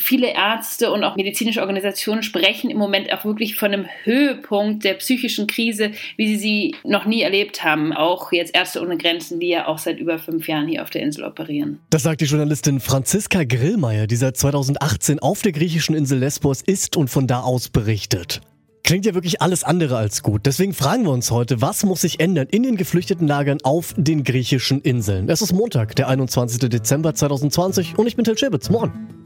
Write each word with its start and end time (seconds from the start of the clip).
Viele 0.00 0.32
Ärzte 0.34 0.90
und 0.90 1.04
auch 1.04 1.14
medizinische 1.16 1.60
Organisationen 1.60 2.22
sprechen 2.22 2.70
im 2.70 2.78
Moment 2.78 3.12
auch 3.12 3.24
wirklich 3.24 3.56
von 3.56 3.72
einem 3.72 3.86
Höhepunkt 4.04 4.82
der 4.82 4.94
psychischen 4.94 5.46
Krise, 5.46 5.92
wie 6.16 6.26
sie 6.28 6.38
sie 6.38 6.74
noch 6.84 7.04
nie 7.04 7.20
erlebt 7.20 7.62
haben. 7.64 7.92
Auch 7.92 8.32
jetzt 8.32 8.54
Ärzte 8.54 8.80
ohne 8.80 8.96
Grenzen, 8.96 9.40
die 9.40 9.48
ja 9.48 9.66
auch 9.66 9.78
seit 9.78 9.98
über 9.98 10.18
fünf 10.18 10.48
Jahren 10.48 10.66
hier 10.66 10.82
auf 10.82 10.90
der 10.90 11.02
Insel 11.02 11.24
operieren. 11.24 11.80
Das 11.90 12.02
sagt 12.02 12.22
die 12.22 12.24
Journalistin 12.24 12.80
Franziska 12.80 13.44
Grillmeier, 13.44 14.06
die 14.06 14.16
seit 14.16 14.36
2018 14.38 15.18
auf 15.18 15.42
der 15.42 15.52
griechischen 15.52 15.94
Insel 15.94 16.18
Lesbos 16.18 16.62
ist 16.62 16.96
und 16.96 17.08
von 17.08 17.26
da 17.26 17.40
aus 17.42 17.68
berichtet. 17.68 18.40
Klingt 18.82 19.04
ja 19.04 19.14
wirklich 19.14 19.42
alles 19.42 19.62
andere 19.62 19.98
als 19.98 20.22
gut. 20.22 20.46
Deswegen 20.46 20.72
fragen 20.72 21.04
wir 21.04 21.12
uns 21.12 21.30
heute, 21.30 21.60
was 21.60 21.84
muss 21.84 22.00
sich 22.00 22.18
ändern 22.18 22.48
in 22.50 22.62
den 22.62 22.76
Geflüchtetenlagern 22.76 23.58
auf 23.62 23.94
den 23.96 24.24
griechischen 24.24 24.80
Inseln? 24.80 25.28
Es 25.28 25.42
ist 25.42 25.52
Montag, 25.52 25.94
der 25.96 26.08
21. 26.08 26.68
Dezember 26.70 27.14
2020 27.14 27.98
und 27.98 28.06
ich 28.06 28.16
bin 28.16 28.24
Till 28.24 28.38
Schibitz. 28.38 28.70
Moin. 28.70 29.19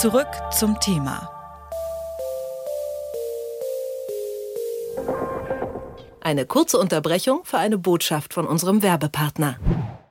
Zurück 0.00 0.28
zum 0.56 0.78
Thema. 0.78 1.28
Eine 6.20 6.46
kurze 6.46 6.78
Unterbrechung 6.78 7.40
für 7.42 7.58
eine 7.58 7.78
Botschaft 7.78 8.32
von 8.32 8.46
unserem 8.46 8.84
Werbepartner. 8.84 9.58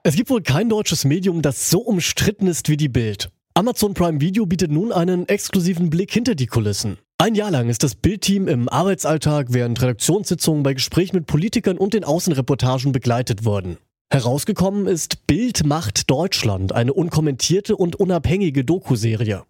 Es 0.04 0.16
gibt 0.16 0.30
wohl 0.30 0.42
kein 0.42 0.68
deutsches 0.68 1.06
Medium, 1.06 1.42
das 1.42 1.70
so 1.70 1.80
umstritten 1.80 2.48
ist 2.48 2.68
wie 2.68 2.76
die 2.76 2.90
Bild. 2.90 3.30
Amazon 3.54 3.94
Prime 3.94 4.20
Video 4.20 4.46
bietet 4.46 4.72
nun 4.72 4.92
einen 4.92 5.26
exklusiven 5.30 5.90
Blick 5.90 6.12
hinter 6.12 6.36
die 6.36 6.48
Kulissen. 6.48 6.98
Ein 7.18 7.36
Jahr 7.36 7.52
lang 7.52 7.70
ist 7.70 7.82
das 7.82 7.96
Bildteam 7.96 8.50
im 8.50 8.68
Arbeitsalltag 8.68 9.54
während 9.54 9.82
Redaktionssitzungen 9.82 10.64
bei 10.64 10.74
Gesprächen 10.74 11.16
mit 11.16 11.28
Politikern 11.28 11.78
und 11.78 11.94
den 11.94 12.04
Außenreportagen 12.04 12.92
begleitet 12.92 13.46
worden. 13.46 13.78
Herausgekommen 14.12 14.86
ist 14.86 15.28
Bild 15.28 15.66
macht 15.66 16.10
Deutschland, 16.10 16.74
eine 16.74 16.92
unkommentierte 16.92 17.78
und 17.78 17.96
unabhängige 17.96 18.66
Dokuserie. 18.66 19.46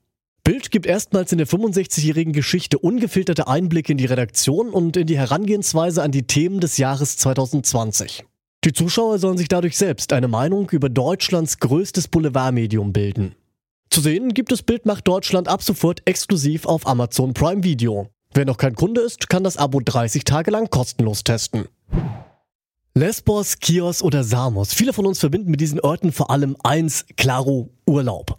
Bild 0.47 0.71
gibt 0.71 0.85
erstmals 0.85 1.33
in 1.33 1.39
der 1.39 1.47
65-jährigen 1.47 2.31
Geschichte 2.31 2.79
ungefilterte 2.79 3.49
Einblicke 3.49 3.91
in 3.91 3.97
die 3.97 4.05
Redaktion 4.05 4.69
und 4.69 4.95
in 4.95 5.05
die 5.05 5.17
Herangehensweise 5.17 6.01
an 6.01 6.13
die 6.13 6.25
Themen 6.25 6.61
des 6.61 6.77
Jahres 6.77 7.17
2020. 7.17 8.23
Die 8.63 8.71
Zuschauer 8.71 9.19
sollen 9.19 9.37
sich 9.37 9.49
dadurch 9.49 9.75
selbst 9.75 10.13
eine 10.13 10.29
Meinung 10.29 10.69
über 10.69 10.87
Deutschlands 10.87 11.59
größtes 11.59 12.07
Boulevardmedium 12.07 12.93
bilden. 12.93 13.35
Zu 13.89 13.99
sehen 13.99 14.33
gibt 14.33 14.53
es 14.53 14.63
Bild 14.63 14.85
macht 14.85 15.05
Deutschland 15.09 15.49
ab 15.49 15.61
sofort 15.61 16.01
exklusiv 16.05 16.65
auf 16.65 16.87
Amazon 16.87 17.33
Prime 17.33 17.65
Video. 17.65 18.07
Wer 18.33 18.45
noch 18.45 18.55
kein 18.55 18.75
Kunde 18.75 19.01
ist, 19.01 19.27
kann 19.27 19.43
das 19.43 19.57
Abo 19.57 19.81
30 19.83 20.23
Tage 20.23 20.51
lang 20.51 20.69
kostenlos 20.69 21.25
testen. 21.25 21.65
Lesbos, 22.95 23.57
Chios 23.59 24.01
oder 24.01 24.23
Samos. 24.23 24.73
Viele 24.73 24.93
von 24.93 25.07
uns 25.07 25.19
verbinden 25.19 25.51
mit 25.51 25.59
diesen 25.59 25.81
Orten 25.81 26.13
vor 26.13 26.31
allem 26.31 26.55
eins, 26.63 27.05
klaro, 27.17 27.69
Urlaub. 27.85 28.36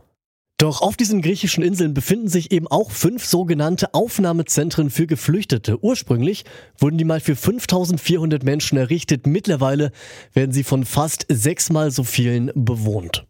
Doch 0.59 0.83
auf 0.83 0.97
diesen 0.97 1.23
griechischen 1.23 1.63
Inseln 1.63 1.95
befinden 1.95 2.27
sich 2.27 2.51
eben 2.51 2.67
auch 2.67 2.91
fünf 2.91 3.25
sogenannte 3.25 3.95
Aufnahmezentren 3.95 4.91
für 4.91 5.07
Geflüchtete. 5.07 5.83
Ursprünglich 5.85 6.45
wurden 6.77 6.99
die 6.99 7.05
mal 7.05 7.21
für 7.21 7.37
5400 7.37 8.43
Menschen 8.43 8.77
errichtet. 8.77 9.29
Mittlerweile 9.29 9.93
werden 10.35 10.51
sie 10.51 10.65
von 10.65 10.85
fast 10.85 11.27
sechsmal 11.29 11.93
so 11.93 12.03
vielen 12.03 12.51
bewohnt. 12.57 13.25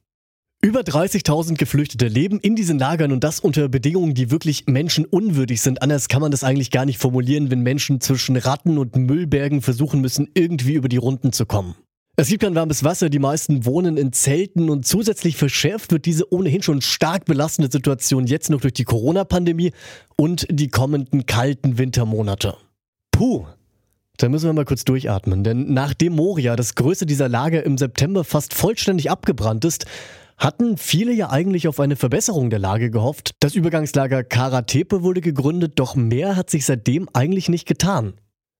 Über 0.62 0.80
30.000 0.80 1.56
Geflüchtete 1.56 2.08
leben 2.08 2.40
in 2.40 2.56
diesen 2.56 2.78
Lagern 2.78 3.12
und 3.12 3.22
das 3.22 3.40
unter 3.40 3.68
Bedingungen, 3.68 4.14
die 4.14 4.30
wirklich 4.30 4.66
menschenunwürdig 4.66 5.60
sind. 5.60 5.82
Anders 5.82 6.08
kann 6.08 6.22
man 6.22 6.30
das 6.30 6.44
eigentlich 6.44 6.70
gar 6.70 6.86
nicht 6.86 6.98
formulieren, 6.98 7.50
wenn 7.50 7.60
Menschen 7.60 8.00
zwischen 8.00 8.36
Ratten 8.36 8.78
und 8.78 8.96
Müllbergen 8.96 9.60
versuchen 9.60 10.00
müssen, 10.00 10.30
irgendwie 10.32 10.74
über 10.74 10.88
die 10.88 10.96
Runden 10.96 11.32
zu 11.32 11.44
kommen. 11.44 11.76
Es 12.20 12.26
gibt 12.26 12.42
kein 12.42 12.56
warmes 12.56 12.82
Wasser, 12.82 13.10
die 13.10 13.20
meisten 13.20 13.64
wohnen 13.64 13.96
in 13.96 14.12
Zelten 14.12 14.70
und 14.70 14.84
zusätzlich 14.84 15.36
verschärft 15.36 15.92
wird 15.92 16.04
diese 16.04 16.32
ohnehin 16.32 16.62
schon 16.62 16.80
stark 16.80 17.26
belastende 17.26 17.70
Situation 17.70 18.26
jetzt 18.26 18.50
noch 18.50 18.60
durch 18.60 18.72
die 18.72 18.82
Corona-Pandemie 18.82 19.70
und 20.16 20.44
die 20.50 20.66
kommenden 20.66 21.26
kalten 21.26 21.78
Wintermonate. 21.78 22.56
Puh, 23.12 23.46
da 24.16 24.28
müssen 24.28 24.46
wir 24.46 24.52
mal 24.52 24.64
kurz 24.64 24.82
durchatmen, 24.82 25.44
denn 25.44 25.72
nachdem 25.72 26.16
Moria, 26.16 26.56
das 26.56 26.74
größte 26.74 27.06
dieser 27.06 27.28
Lager, 27.28 27.62
im 27.62 27.78
September 27.78 28.24
fast 28.24 28.52
vollständig 28.52 29.12
abgebrannt 29.12 29.64
ist, 29.64 29.86
hatten 30.38 30.76
viele 30.76 31.12
ja 31.12 31.30
eigentlich 31.30 31.68
auf 31.68 31.78
eine 31.78 31.94
Verbesserung 31.94 32.50
der 32.50 32.58
Lage 32.58 32.90
gehofft. 32.90 33.36
Das 33.38 33.54
Übergangslager 33.54 34.24
Karatepe 34.24 35.04
wurde 35.04 35.20
gegründet, 35.20 35.74
doch 35.76 35.94
mehr 35.94 36.34
hat 36.34 36.50
sich 36.50 36.66
seitdem 36.66 37.08
eigentlich 37.12 37.48
nicht 37.48 37.68
getan. 37.68 38.14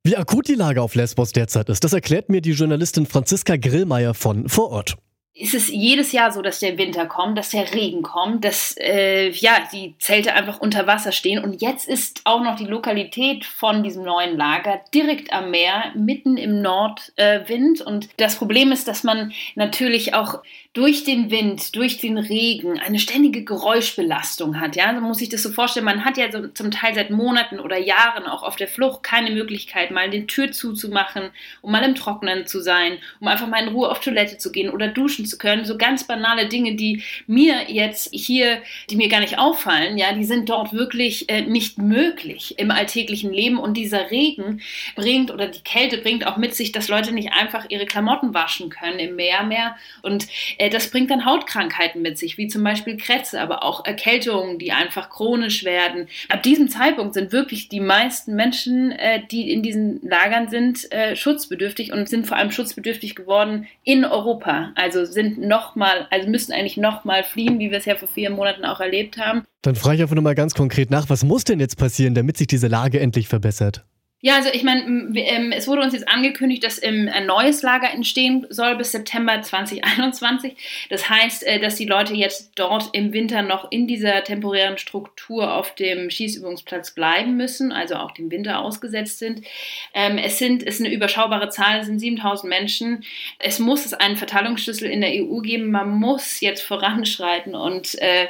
Wie 0.05 0.17
akut 0.17 0.49
die 0.49 0.55
Lage 0.55 0.81
auf 0.81 0.95
Lesbos 0.95 1.33
derzeit 1.33 1.69
ist, 1.69 1.85
das 1.85 1.93
erklärt 1.93 2.29
mir 2.29 2.41
die 2.41 2.53
Journalistin 2.53 3.07
Franziska 3.07 3.57
Grillmeier 3.57 4.15
von 4.15 4.49
Vorort 4.49 4.97
ist 5.39 5.55
es 5.55 5.69
jedes 5.69 6.11
Jahr 6.13 6.33
so, 6.33 6.43
dass 6.43 6.59
der 6.59 6.79
Winter 6.79 7.07
kommt, 7.07 7.39
dass 7.39 7.51
der 7.51 7.73
Regen 7.73 8.03
kommt, 8.03 8.45
dass 8.45 8.77
äh, 8.79 9.31
ja, 9.31 9.69
die 9.73 9.95
Zelte 9.99 10.35
einfach 10.35 10.59
unter 10.59 10.87
Wasser 10.87 11.13
stehen. 11.13 11.43
Und 11.43 11.63
jetzt 11.63 11.89
ist 11.89 12.23
auch 12.25 12.43
noch 12.43 12.57
die 12.57 12.65
Lokalität 12.65 13.45
von 13.45 13.85
diesem 13.85 14.03
neuen 14.03 14.37
Lager 14.37 14.81
direkt 14.93 15.33
am 15.33 15.51
Meer, 15.51 15.93
mitten 15.95 16.37
im 16.37 16.61
Nordwind. 16.61 17.81
Äh, 17.81 17.85
und 17.85 18.09
das 18.17 18.37
Problem 18.37 18.73
ist, 18.73 18.89
dass 18.89 19.05
man 19.05 19.33
natürlich 19.55 20.13
auch 20.15 20.43
durch 20.73 21.05
den 21.05 21.31
Wind, 21.31 21.75
durch 21.77 21.99
den 21.99 22.19
Regen 22.19 22.79
eine 22.79 22.99
ständige 22.99 23.45
Geräuschbelastung 23.45 24.61
hat. 24.61 24.77
Ja, 24.77 24.93
man 24.93 25.03
muss 25.03 25.19
sich 25.19 25.29
das 25.29 25.43
so 25.43 25.51
vorstellen. 25.51 25.87
Man 25.87 26.05
hat 26.05 26.17
ja 26.17 26.31
so, 26.31 26.49
zum 26.49 26.71
Teil 26.71 26.95
seit 26.95 27.11
Monaten 27.11 27.59
oder 27.59 27.79
Jahren 27.79 28.27
auch 28.27 28.43
auf 28.43 28.57
der 28.57 28.69
Flucht 28.69 29.03
keine 29.03 29.31
Möglichkeit, 29.31 29.91
mal 29.91 30.11
die 30.11 30.27
Tür 30.27 30.53
zuzumachen, 30.53 31.31
um 31.63 31.73
mal 31.73 31.83
im 31.85 31.95
Trocknen 31.95 32.47
zu 32.47 32.61
sein, 32.61 32.99
um 33.21 33.29
einfach 33.29 33.47
mal 33.47 33.63
in 33.63 33.75
Ruhe 33.75 33.91
auf 33.91 34.01
Toilette 34.01 34.39
zu 34.39 34.53
gehen 34.53 34.71
oder 34.71 34.89
duschen 34.89 35.28
zu 35.29 35.39
können. 35.39 35.65
So 35.65 35.77
ganz 35.77 36.07
banale 36.07 36.49
Dinge, 36.49 36.75
die 36.75 37.03
mir 37.27 37.71
jetzt 37.71 38.11
hier, 38.13 38.63
die 38.91 38.97
mir 38.97 39.09
gar 39.09 39.21
nicht 39.21 39.39
auffallen, 39.39 39.99
ja, 39.99 40.13
die 40.13 40.25
sind 40.25 40.49
dort 40.49 40.73
wirklich 40.73 41.29
äh, 41.29 41.43
nicht 41.43 41.79
möglich 41.79 42.59
im 42.59 42.71
alltäglichen 42.71 43.33
Leben. 43.33 43.59
Und 43.59 43.77
dieser 43.77 44.11
Regen 44.11 44.61
bringt 44.97 45.31
oder 45.31 45.47
die 45.47 45.61
Kälte 45.61 45.99
bringt 45.99 46.27
auch 46.27 46.37
mit 46.37 46.55
sich, 46.55 46.73
dass 46.73 46.89
Leute 46.89 47.13
nicht 47.13 47.33
einfach 47.33 47.67
ihre 47.69 47.87
Klamotten 47.87 48.35
waschen 48.35 48.71
können 48.71 48.99
im 48.99 49.17
Meer 49.17 49.43
mehr. 49.45 49.77
Und 50.03 50.27
äh, 50.59 50.71
das 50.71 50.91
bringt 50.91 51.11
dann 51.11 51.25
Hautkrankheiten 51.25 52.03
mit 52.03 52.19
sich, 52.19 52.39
wie 52.39 52.49
zum 52.49 52.65
Beispiel 52.65 52.97
Krätze, 52.97 53.41
aber 53.41 53.63
auch 53.63 53.85
Erkältungen, 53.85 54.59
die 54.59 54.73
einfach 54.73 55.11
chronisch 55.11 55.65
werden. 55.65 56.09
Ab 56.29 56.43
diesem 56.43 56.69
Zeitpunkt 56.69 57.15
sind 57.15 57.33
wirklich 57.33 57.69
die 57.69 57.81
meisten 57.81 58.35
Menschen, 58.35 58.93
äh, 58.93 59.23
die 59.31 59.51
in 59.51 59.63
diesen 59.63 60.01
Lagern 60.03 60.49
sind, 60.49 60.91
äh, 60.93 61.17
schutzbedürftig 61.17 61.93
und 61.93 62.09
sind 62.09 62.27
vor 62.27 62.37
allem 62.37 62.51
schutzbedürftig 62.51 63.15
geworden 63.15 63.67
in 63.85 64.05
Europa. 64.05 64.73
Also 64.75 65.05
sind 65.19 65.41
nochmal, 65.41 66.07
also 66.11 66.31
müssen 66.31 66.53
eigentlich 66.53 66.77
nochmal 66.77 67.25
fliehen, 67.25 67.59
wie 67.59 67.73
wir 67.73 67.79
es 67.79 67.87
ja 67.87 67.97
vor 67.97 68.07
vier 68.07 68.31
Monaten 68.31 68.65
auch 68.65 68.79
erlebt 68.79 69.19
haben. 69.19 69.43
Dann 69.63 69.75
frage 69.75 69.97
ich 69.97 70.03
einfach 70.03 70.15
nochmal 70.15 70.37
ganz 70.37 70.55
konkret 70.55 70.93
nach, 70.93 71.11
was 71.11 71.25
muss 71.25 71.43
denn 71.43 71.59
jetzt 71.59 71.77
passieren, 71.77 72.15
damit 72.15 72.37
sich 72.37 72.47
diese 72.47 72.69
Lage 72.69 73.01
endlich 73.01 73.27
verbessert? 73.27 73.85
Ja, 74.21 74.35
also 74.35 74.49
ich 74.53 74.65
meine, 74.65 74.81
ähm, 75.15 75.53
es 75.53 75.69
wurde 75.69 75.81
uns 75.81 75.93
jetzt 75.93 76.09
angekündigt, 76.09 76.65
dass 76.65 76.83
ähm, 76.83 77.09
ein 77.13 77.27
neues 77.27 77.63
Lager 77.63 77.89
entstehen 77.93 78.49
soll 78.51 78.75
bis 78.75 78.91
September 78.91 79.41
2021. 79.41 80.57
Das 80.91 81.09
heißt, 81.09 81.47
äh, 81.47 81.61
dass 81.61 81.77
die 81.77 81.85
Leute 81.85 82.15
jetzt 82.15 82.51
dort 82.57 82.91
im 82.95 83.13
Winter 83.13 83.43
noch 83.43 83.71
in 83.71 83.87
dieser 83.87 84.25
temporären 84.25 84.77
Struktur 84.77 85.55
auf 85.55 85.73
dem 85.77 86.11
Schießübungsplatz 86.11 86.97
bleiben 86.97 87.37
müssen, 87.37 87.71
also 87.71 87.95
auch 87.95 88.11
dem 88.11 88.29
Winter 88.33 88.59
ausgesetzt 88.59 89.21
sind. 89.21 89.47
Ähm, 89.95 90.19
es 90.19 90.39
sind, 90.39 90.65
es 90.65 90.81
ist 90.81 90.85
eine 90.85 90.93
überschaubare 90.93 91.49
Zahl, 91.51 91.79
es 91.79 91.87
sind 91.87 92.01
7000 92.01 92.51
Menschen. 92.51 93.05
Es 93.39 93.61
muss 93.61 93.95
einen 93.95 94.17
Verteilungsschlüssel 94.17 94.91
in 94.91 95.01
der 95.01 95.11
EU 95.13 95.39
geben. 95.43 95.71
Man 95.71 95.91
muss 95.91 96.41
jetzt 96.41 96.63
voranschreiten 96.63 97.55
und, 97.55 97.95
äh, 98.03 98.27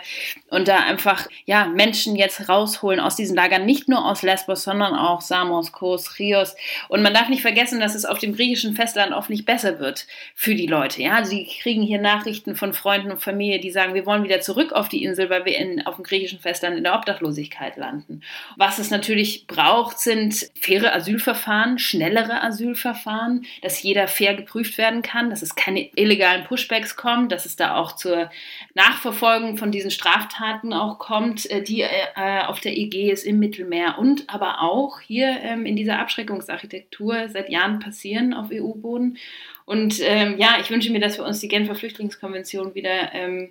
und 0.50 0.68
da 0.68 0.80
einfach 0.80 1.28
ja, 1.46 1.64
Menschen 1.64 2.14
jetzt 2.14 2.46
rausholen 2.50 3.00
aus 3.00 3.16
diesen 3.16 3.34
Lagern, 3.34 3.64
nicht 3.64 3.88
nur 3.88 4.04
aus 4.04 4.20
Lesbos, 4.20 4.64
sondern 4.64 4.94
auch 4.94 5.22
Samos, 5.22 5.72
Kos, 5.78 6.16
Chios. 6.16 6.56
Und 6.88 7.02
man 7.02 7.14
darf 7.14 7.28
nicht 7.28 7.42
vergessen, 7.42 7.78
dass 7.78 7.94
es 7.94 8.04
auf 8.04 8.18
dem 8.18 8.34
griechischen 8.34 8.74
Festland 8.74 9.12
oft 9.12 9.30
nicht 9.30 9.46
besser 9.46 9.78
wird 9.78 10.06
für 10.34 10.54
die 10.54 10.66
Leute. 10.66 11.02
Ja, 11.02 11.24
sie 11.24 11.46
kriegen 11.60 11.82
hier 11.82 12.00
Nachrichten 12.00 12.56
von 12.56 12.72
Freunden 12.72 13.12
und 13.12 13.22
Familie, 13.22 13.60
die 13.60 13.70
sagen, 13.70 13.94
wir 13.94 14.06
wollen 14.06 14.24
wieder 14.24 14.40
zurück 14.40 14.72
auf 14.72 14.88
die 14.88 15.04
Insel, 15.04 15.30
weil 15.30 15.44
wir 15.44 15.56
in, 15.56 15.86
auf 15.86 15.96
dem 15.96 16.04
griechischen 16.04 16.40
Festland 16.40 16.76
in 16.76 16.84
der 16.84 16.94
Obdachlosigkeit 16.94 17.76
landen. 17.76 18.22
Was 18.56 18.78
es 18.78 18.90
natürlich 18.90 19.46
braucht, 19.46 20.00
sind 20.00 20.50
faire 20.58 20.94
Asylverfahren, 20.94 21.78
schnellere 21.78 22.42
Asylverfahren, 22.42 23.46
dass 23.62 23.82
jeder 23.82 24.08
fair 24.08 24.34
geprüft 24.34 24.78
werden 24.78 25.02
kann, 25.02 25.30
dass 25.30 25.42
es 25.42 25.54
keine 25.54 25.88
illegalen 25.94 26.44
Pushbacks 26.44 26.96
kommt, 26.96 27.30
dass 27.30 27.46
es 27.46 27.56
da 27.56 27.76
auch 27.76 27.92
zur 27.92 28.30
Nachverfolgung 28.74 29.56
von 29.56 29.70
diesen 29.70 29.90
Straftaten 29.90 30.72
auch 30.72 30.98
kommt, 30.98 31.48
äh, 31.50 31.62
die 31.62 31.82
äh, 31.82 32.42
auf 32.46 32.60
der 32.60 32.76
Ägäis 32.76 33.22
im 33.22 33.38
Mittelmeer 33.38 33.98
und 33.98 34.28
aber 34.28 34.62
auch 34.62 35.00
hier 35.00 35.38
ähm, 35.42 35.66
in 35.68 35.76
dieser 35.76 35.98
Abschreckungsarchitektur 35.98 37.28
seit 37.28 37.50
Jahren 37.50 37.78
passieren 37.78 38.34
auf 38.34 38.48
EU-Boden. 38.50 39.18
Und 39.66 40.00
ähm, 40.02 40.36
ja, 40.38 40.56
ich 40.60 40.70
wünsche 40.70 40.90
mir, 40.90 41.00
dass 41.00 41.18
wir 41.18 41.24
uns 41.24 41.40
die 41.40 41.48
Genfer 41.48 41.74
Flüchtlingskonvention 41.74 42.74
wieder 42.74 43.12
ähm, 43.12 43.50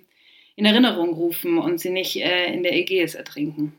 in 0.56 0.64
Erinnerung 0.64 1.14
rufen 1.14 1.58
und 1.58 1.78
sie 1.80 1.90
nicht 1.90 2.16
äh, 2.16 2.52
in 2.52 2.64
der 2.64 2.74
Ägäis 2.74 3.14
ertrinken. 3.14 3.78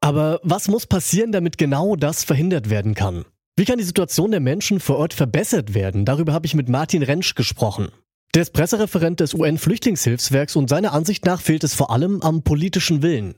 Aber 0.00 0.40
was 0.42 0.68
muss 0.68 0.86
passieren, 0.86 1.32
damit 1.32 1.58
genau 1.58 1.96
das 1.96 2.24
verhindert 2.24 2.70
werden 2.70 2.94
kann? 2.94 3.24
Wie 3.56 3.64
kann 3.64 3.78
die 3.78 3.84
Situation 3.84 4.30
der 4.30 4.40
Menschen 4.40 4.78
vor 4.78 4.96
Ort 4.96 5.12
verbessert 5.12 5.74
werden? 5.74 6.04
Darüber 6.04 6.32
habe 6.32 6.46
ich 6.46 6.54
mit 6.54 6.68
Martin 6.68 7.02
Rentsch 7.02 7.34
gesprochen. 7.34 7.88
Der 8.34 8.42
ist 8.42 8.52
Pressereferent 8.52 9.18
des 9.20 9.34
UN-Flüchtlingshilfswerks 9.34 10.54
und 10.54 10.68
seiner 10.68 10.92
Ansicht 10.92 11.24
nach 11.24 11.40
fehlt 11.40 11.64
es 11.64 11.74
vor 11.74 11.90
allem 11.90 12.22
am 12.22 12.42
politischen 12.42 13.02
Willen 13.02 13.34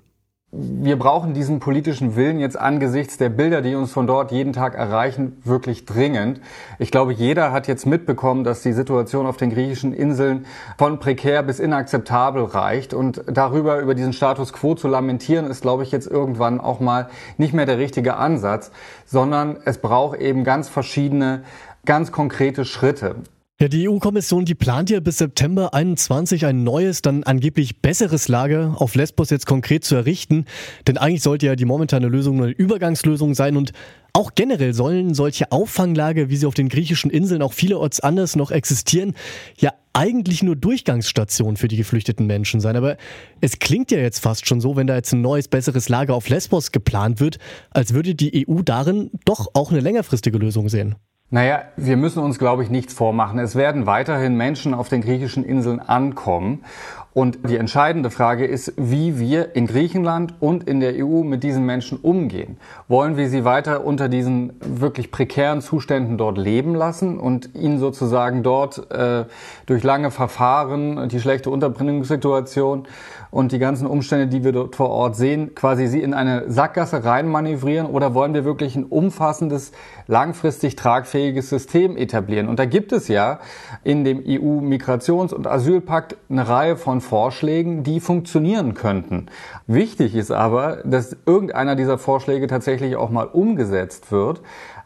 wir 0.52 0.98
brauchen 0.98 1.32
diesen 1.32 1.60
politischen 1.60 2.16
Willen 2.16 2.40
jetzt 2.40 2.58
angesichts 2.58 3.16
der 3.16 3.28
Bilder, 3.28 3.62
die 3.62 3.76
uns 3.76 3.92
von 3.92 4.08
dort 4.08 4.32
jeden 4.32 4.52
Tag 4.52 4.74
erreichen, 4.74 5.40
wirklich 5.44 5.84
dringend. 5.84 6.40
Ich 6.80 6.90
glaube, 6.90 7.12
jeder 7.12 7.52
hat 7.52 7.68
jetzt 7.68 7.86
mitbekommen, 7.86 8.42
dass 8.42 8.62
die 8.62 8.72
Situation 8.72 9.26
auf 9.26 9.36
den 9.36 9.50
griechischen 9.50 9.92
Inseln 9.92 10.46
von 10.76 10.98
prekär 10.98 11.44
bis 11.44 11.60
inakzeptabel 11.60 12.42
reicht. 12.42 12.94
Und 12.94 13.22
darüber, 13.28 13.78
über 13.78 13.94
diesen 13.94 14.12
Status 14.12 14.52
quo 14.52 14.74
zu 14.74 14.88
lamentieren, 14.88 15.46
ist, 15.46 15.62
glaube 15.62 15.84
ich, 15.84 15.92
jetzt 15.92 16.08
irgendwann 16.08 16.60
auch 16.60 16.80
mal 16.80 17.08
nicht 17.38 17.54
mehr 17.54 17.66
der 17.66 17.78
richtige 17.78 18.16
Ansatz, 18.16 18.72
sondern 19.06 19.56
es 19.64 19.78
braucht 19.78 20.18
eben 20.18 20.42
ganz 20.42 20.68
verschiedene, 20.68 21.44
ganz 21.84 22.10
konkrete 22.10 22.64
Schritte. 22.64 23.14
Ja, 23.62 23.68
die 23.68 23.90
EU-Kommission, 23.90 24.46
die 24.46 24.54
plant 24.54 24.88
ja 24.88 25.00
bis 25.00 25.18
September 25.18 25.74
21 25.74 26.46
ein 26.46 26.64
neues, 26.64 27.02
dann 27.02 27.24
angeblich 27.24 27.82
besseres 27.82 28.26
Lager 28.26 28.76
auf 28.78 28.94
Lesbos 28.94 29.28
jetzt 29.28 29.44
konkret 29.44 29.84
zu 29.84 29.96
errichten. 29.96 30.46
Denn 30.86 30.96
eigentlich 30.96 31.22
sollte 31.22 31.44
ja 31.44 31.56
die 31.56 31.66
momentane 31.66 32.08
Lösung 32.08 32.36
nur 32.38 32.46
eine 32.46 32.54
Übergangslösung 32.54 33.34
sein 33.34 33.58
und 33.58 33.72
auch 34.14 34.34
generell 34.34 34.72
sollen 34.72 35.12
solche 35.12 35.52
Auffanglager, 35.52 36.30
wie 36.30 36.36
sie 36.36 36.46
auf 36.46 36.54
den 36.54 36.70
griechischen 36.70 37.10
Inseln 37.10 37.42
auch 37.42 37.52
vielerorts 37.52 38.00
anders 38.00 38.34
noch 38.34 38.50
existieren, 38.50 39.12
ja 39.58 39.74
eigentlich 39.92 40.42
nur 40.42 40.56
Durchgangsstationen 40.56 41.58
für 41.58 41.68
die 41.68 41.76
geflüchteten 41.76 42.26
Menschen 42.26 42.62
sein. 42.62 42.76
Aber 42.76 42.96
es 43.42 43.58
klingt 43.58 43.90
ja 43.90 43.98
jetzt 43.98 44.20
fast 44.20 44.48
schon 44.48 44.62
so, 44.62 44.76
wenn 44.76 44.86
da 44.86 44.94
jetzt 44.94 45.12
ein 45.12 45.20
neues, 45.20 45.48
besseres 45.48 45.90
Lager 45.90 46.14
auf 46.14 46.30
Lesbos 46.30 46.72
geplant 46.72 47.20
wird, 47.20 47.36
als 47.72 47.92
würde 47.92 48.14
die 48.14 48.48
EU 48.48 48.62
darin 48.62 49.10
doch 49.26 49.48
auch 49.52 49.70
eine 49.70 49.80
längerfristige 49.80 50.38
Lösung 50.38 50.70
sehen. 50.70 50.96
Naja, 51.32 51.62
wir 51.76 51.96
müssen 51.96 52.24
uns, 52.24 52.40
glaube 52.40 52.64
ich, 52.64 52.70
nichts 52.70 52.92
vormachen. 52.92 53.38
Es 53.38 53.54
werden 53.54 53.86
weiterhin 53.86 54.36
Menschen 54.36 54.74
auf 54.74 54.88
den 54.88 55.00
griechischen 55.00 55.44
Inseln 55.44 55.78
ankommen. 55.78 56.64
Und 57.12 57.50
die 57.50 57.56
entscheidende 57.56 58.08
Frage 58.08 58.46
ist, 58.46 58.72
wie 58.76 59.18
wir 59.18 59.56
in 59.56 59.66
Griechenland 59.66 60.34
und 60.38 60.68
in 60.68 60.78
der 60.78 60.94
EU 61.04 61.24
mit 61.24 61.42
diesen 61.42 61.66
Menschen 61.66 61.98
umgehen. 61.98 62.56
Wollen 62.86 63.16
wir 63.16 63.28
sie 63.28 63.44
weiter 63.44 63.84
unter 63.84 64.08
diesen 64.08 64.52
wirklich 64.60 65.10
prekären 65.10 65.60
Zuständen 65.60 66.18
dort 66.18 66.38
leben 66.38 66.76
lassen 66.76 67.18
und 67.18 67.50
ihnen 67.56 67.80
sozusagen 67.80 68.44
dort 68.44 68.92
äh, 68.92 69.24
durch 69.66 69.82
lange 69.82 70.12
Verfahren, 70.12 71.08
die 71.08 71.18
schlechte 71.18 71.50
Unterbringungssituation 71.50 72.86
und 73.32 73.52
die 73.52 73.58
ganzen 73.58 73.86
Umstände, 73.86 74.28
die 74.28 74.44
wir 74.44 74.52
dort 74.52 74.76
vor 74.76 74.90
Ort 74.90 75.16
sehen, 75.16 75.54
quasi 75.54 75.88
sie 75.88 76.02
in 76.02 76.14
eine 76.14 76.50
Sackgasse 76.50 77.04
reinmanövrieren 77.04 77.86
oder 77.86 78.14
wollen 78.14 78.34
wir 78.34 78.44
wirklich 78.44 78.76
ein 78.76 78.84
umfassendes, 78.84 79.72
langfristig 80.06 80.76
tragfähiges 80.76 81.48
System 81.48 81.96
etablieren? 81.96 82.48
Und 82.48 82.58
da 82.58 82.66
gibt 82.66 82.92
es 82.92 83.08
ja 83.08 83.40
in 83.84 84.04
dem 84.04 84.20
EU-Migrations- 84.20 85.32
und 85.32 85.46
Asylpakt 85.46 86.16
eine 86.28 86.48
Reihe 86.48 86.76
von 86.76 86.99
Vorschlägen, 87.00 87.82
die 87.82 88.00
funktionieren 88.00 88.74
könnten. 88.74 89.26
Wichtig 89.66 90.14
ist 90.14 90.30
aber, 90.30 90.78
dass 90.84 91.16
irgendeiner 91.26 91.76
dieser 91.76 91.98
Vorschläge 91.98 92.46
tatsächlich 92.46 92.96
auch 92.96 93.10
mal 93.10 93.26
umgesetzt 93.26 94.12
wird 94.12 94.42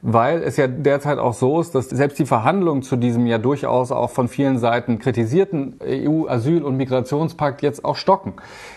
weil 0.07 0.43
es 0.43 0.59
ja 0.59 0.67
derzeit 0.67 1.19
auch 1.19 1.33
so 1.33 1.63
ist, 1.63 1.75
dass 1.75 1.89
selbst 1.89 2.19
die 2.19 2.27
Verhandlungen 2.27 2.83
zu 2.83 2.97
diesem 2.97 3.27
ja 3.27 3.39
durchaus 3.39 3.91
auch 3.91 4.11
von 4.11 4.29
vielen 4.29 4.59
Seiten 4.59 4.99
kritisierten 4.99 5.77
EU-Asyl- 5.83 6.63
und 6.63 6.77
Migrationspakt 6.77 7.63
jetzt 7.63 7.87
auch 7.87 7.97
stocken. 7.97 8.35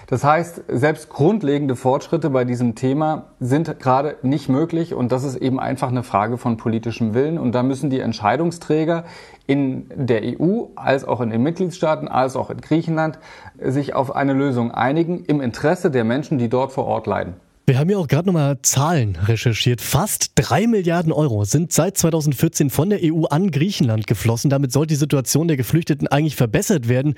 Das 0.08 0.24
heißt, 0.24 0.64
selbst 0.70 1.10
grundlegende 1.10 1.76
Fortschritte 1.76 2.30
bei 2.30 2.46
diesem 2.46 2.76
Thema 2.76 3.26
sind 3.42 3.78
gerade 3.82 4.16
nicht 4.22 4.48
möglich 4.48 4.94
und 4.94 5.12
das 5.12 5.26
ist 5.26 5.36
eben 5.36 5.60
einfach 5.60 5.90
eine 5.90 6.04
Frage 6.04 6.38
von 6.38 6.56
politischem 6.56 7.14
Willen 7.14 7.38
und 7.38 7.52
da 7.52 7.62
müssen 7.62 7.90
die 7.90 8.00
Entscheidungsträger 8.00 9.04
in 9.48 9.88
der 9.94 10.22
EU 10.24 10.68
als 10.76 11.04
auch 11.04 11.20
in 11.20 11.30
den 11.30 11.44
Mitgliedstaaten 11.44 12.08
als 12.08 12.38
auch 12.38 12.50
in 12.50 12.62
Griechenland 12.62 13.20
sich 13.62 13.94
auf 13.94 14.16
eine 14.16 14.32
Lösung 14.32 14.72
einigen 14.72 15.26
im 15.26 15.42
Interesse 15.42 15.92
der 15.92 16.06
Menschen, 16.06 16.38
die 16.38 16.48
dort 16.48 16.72
vor 16.72 16.86
Ort 16.86 17.06
leiden. 17.06 17.34
Wir 17.69 17.78
haben 17.78 17.90
ja 17.90 17.98
auch 17.98 18.08
gerade 18.08 18.28
nochmal 18.28 18.62
Zahlen 18.62 19.18
recherchiert. 19.18 19.81
Fast 19.81 20.31
drei 20.36 20.68
Milliarden 20.68 21.12
Euro 21.12 21.44
sind 21.44 21.74
seit 21.74 21.98
2014 21.98 22.69
von 22.69 22.90
der 22.90 23.00
EU 23.04 23.25
an 23.25 23.52
Griechenland 23.52 24.08
geflossen. 24.08 24.50
Damit 24.50 24.72
soll 24.72 24.88
die 24.88 24.96
Situation 24.96 25.50
der 25.50 25.58
Geflüchteten 25.58 26.08
eigentlich 26.08 26.38
verbessert 26.38 26.88
werden. 26.88 27.16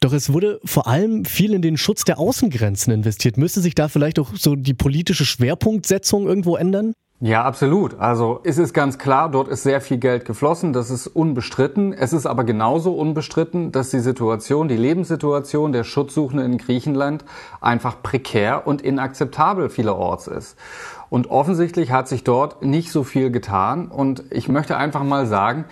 Doch 0.00 0.12
es 0.12 0.32
wurde 0.32 0.58
vor 0.64 0.88
allem 0.88 1.24
viel 1.24 1.54
in 1.54 1.62
den 1.62 1.76
Schutz 1.76 2.02
der 2.02 2.18
Außengrenzen 2.18 2.92
investiert. 2.92 3.36
Müsste 3.36 3.60
sich 3.60 3.76
da 3.76 3.86
vielleicht 3.86 4.18
auch 4.18 4.30
so 4.34 4.56
die 4.56 4.74
politische 4.74 5.24
Schwerpunktsetzung 5.24 6.26
irgendwo 6.26 6.56
ändern? 6.56 6.92
Ja, 7.20 7.44
absolut. 7.44 7.98
Also 7.98 8.40
es 8.44 8.58
ist 8.58 8.74
ganz 8.74 8.98
klar, 8.98 9.30
dort 9.30 9.48
ist 9.48 9.62
sehr 9.62 9.80
viel 9.80 9.96
Geld 9.96 10.26
geflossen, 10.26 10.74
das 10.74 10.90
ist 10.90 11.06
unbestritten. 11.06 11.94
Es 11.94 12.12
ist 12.12 12.26
aber 12.26 12.44
genauso 12.44 12.92
unbestritten, 12.92 13.72
dass 13.72 13.88
die 13.88 14.00
Situation, 14.00 14.68
die 14.68 14.76
Lebenssituation 14.76 15.72
der 15.72 15.84
Schutzsuchenden 15.84 16.52
in 16.52 16.58
Griechenland 16.58 17.24
einfach 17.62 18.02
prekär 18.02 18.66
und 18.66 18.82
inakzeptabel 18.82 19.70
vielerorts 19.70 20.26
ist. 20.26 20.58
Und 21.08 21.30
offensichtlich 21.30 21.92
hat 21.92 22.08
sich 22.08 22.24
dort 22.24 22.62
nicht 22.64 22.90
so 22.90 23.04
viel 23.04 23.30
getan. 23.30 23.88
Und 23.88 24.24
ich 24.30 24.48
möchte 24.48 24.76
einfach 24.76 25.04
mal 25.04 25.26
sagen, 25.26 25.66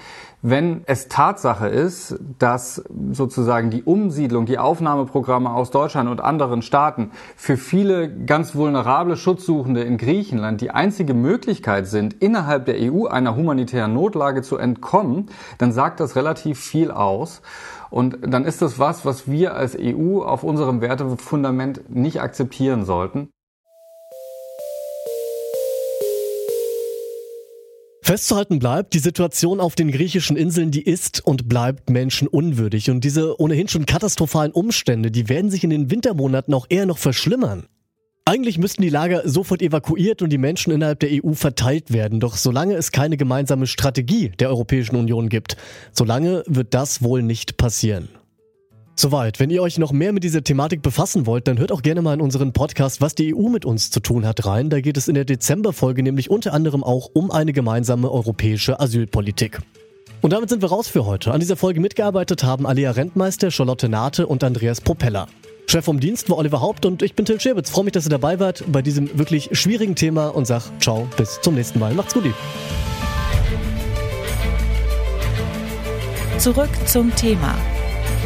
wenn 0.47 0.83
es 0.85 1.09
Tatsache 1.09 1.69
ist, 1.69 2.19
dass 2.39 2.85
sozusagen 3.13 3.71
die 3.71 3.83
Umsiedlung, 3.83 4.45
die 4.45 4.59
Aufnahmeprogramme 4.59 5.51
aus 5.51 5.71
Deutschland 5.71 6.11
und 6.11 6.21
anderen 6.21 6.61
Staaten 6.61 7.13
für 7.35 7.57
viele 7.57 8.15
ganz 8.27 8.55
vulnerable 8.55 9.17
Schutzsuchende 9.17 9.83
in 9.83 9.97
Griechenland 9.97 10.61
die 10.61 10.71
einzige 10.71 11.15
Möglichkeit 11.15 11.87
sind, 11.87 12.13
innerhalb 12.13 12.67
der 12.67 12.77
EU 12.79 13.07
einer 13.07 13.37
humanitären 13.37 13.95
Notlage 13.95 14.43
zu 14.43 14.59
entkommen, 14.59 15.31
dann 15.57 15.73
sagt 15.73 15.99
das 15.99 16.15
relativ 16.15 16.61
viel 16.61 16.91
aus. 16.91 17.41
Und 17.89 18.19
dann 18.21 18.45
ist 18.45 18.61
das 18.61 18.79
was, 18.79 19.07
was 19.07 19.31
wir 19.31 19.55
als 19.55 19.75
EU 19.81 20.21
auf 20.21 20.43
unserem 20.43 20.83
Wertefundament 20.83 21.89
nicht 21.89 22.21
akzeptieren 22.21 22.85
sollten. 22.85 23.31
Festzuhalten 28.05 28.59
bleibt, 28.59 28.93
die 28.93 28.99
Situation 28.99 29.61
auf 29.61 29.77
den 29.77 29.91
griechischen 29.91 30.37
Inseln, 30.37 30.71
die 30.71 30.83
ist 30.83 31.25
und 31.25 31.49
bleibt 31.49 31.89
menschenunwürdig. 31.89 32.91
Und 32.91 33.03
diese 33.03 33.41
ohnehin 33.41 33.67
schon 33.67 33.87
katastrophalen 33.87 34.53
Umstände, 34.53 35.11
die 35.11 35.31
werden 35.31 35.51
sich 35.51 35.65
in 35.65 35.71
den 35.71 35.91
Wintermonaten 35.91 36.53
auch 36.53 36.67
eher 36.69 36.85
noch 36.85 36.99
verschlimmern. 36.99 37.65
Eigentlich 38.27 38.59
müssten 38.59 38.83
die 38.83 38.91
Lager 38.91 39.27
sofort 39.27 39.63
evakuiert 39.63 40.21
und 40.21 40.29
die 40.29 40.37
Menschen 40.37 40.71
innerhalb 40.71 41.01
der 41.01 41.09
EU 41.13 41.33
verteilt 41.33 41.95
werden. 41.95 42.21
Doch 42.21 42.37
solange 42.37 42.75
es 42.75 42.93
keine 42.93 43.17
gemeinsame 43.17 43.67
Strategie 43.67 44.33
der 44.39 44.51
Europäischen 44.51 44.97
Union 44.97 45.31
gibt, 45.31 45.57
solange 45.91 46.43
wird 46.47 46.75
das 46.75 47.03
wohl 47.03 47.23
nicht 47.23 47.57
passieren. 47.57 48.11
Soweit. 48.97 49.41
Wenn 49.41 49.51
ihr 49.51 49.61
euch 49.61 49.79
noch 49.79 49.91
mehr 49.91 50.13
mit 50.13 50.23
dieser 50.23 50.45
Thematik 50.45 50.81
befassen 50.81 51.27
wollt, 51.27 51.49
dann 51.49 51.59
hört 51.59 51.73
auch 51.73 51.83
gerne 51.83 52.01
mal 52.01 52.15
in 52.15 52.21
unseren 52.21 52.53
Podcast, 52.53 53.01
was 53.01 53.17
die 53.17 53.35
EU 53.35 53.49
mit 53.49 53.65
uns 53.65 53.91
zu 53.91 53.99
tun 53.99 54.25
hat, 54.25 54.47
rein. 54.47 54.71
Da 54.71 54.81
geht 54.81 54.97
es 54.97 55.09
in 55.09 55.15
der 55.15 55.25
Dezemberfolge 55.25 56.03
nämlich 56.03 56.31
unter 56.31 56.53
anderem 56.53 56.85
auch 56.85 57.11
um 57.13 57.33
eine 57.33 57.53
gemeinsame 57.53 58.11
europäische 58.11 58.79
Asylpolitik. 58.79 59.59
Und 60.21 60.33
damit 60.33 60.49
sind 60.49 60.63
wir 60.63 60.69
raus 60.69 60.87
für 60.87 61.05
heute. 61.07 61.33
An 61.33 61.41
dieser 61.41 61.57
Folge 61.57 61.81
mitgearbeitet 61.81 62.45
haben 62.45 62.67
Alia 62.67 62.93
Rentmeister, 62.93 63.51
Charlotte 63.51 63.89
Nate 63.89 64.29
und 64.29 64.45
Andreas 64.45 64.81
Propeller. 64.81 65.27
Chef 65.67 65.85
vom 65.85 65.99
Dienst 65.99 66.31
war 66.31 66.39
Oliver 66.39 66.61
Haupt 66.61 66.87
und 66.87 67.03
ich 67.03 67.15
bin 67.15 67.25
Till 67.25 67.41
Scherbitz. 67.41 67.71
Freue 67.71 67.85
mich, 67.85 67.93
dass 67.93 68.07
ihr 68.07 68.11
dabei 68.11 68.39
wart 68.39 68.65
bei 68.69 68.81
diesem 68.81 69.19
wirklich 69.19 69.51
schwierigen 69.53 69.97
Thema 69.97 70.29
und 70.29 70.47
sag 70.47 70.71
ciao, 70.81 71.09
bis 71.17 71.41
zum 71.41 71.57
nächsten 71.57 71.81
Mal. 71.81 71.95
Macht's 71.95 72.15
gut. 72.15 72.25
Zurück 76.39 76.71
zum 76.87 77.15
Thema 77.17 77.57